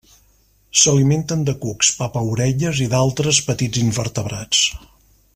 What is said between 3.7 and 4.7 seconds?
invertebrats.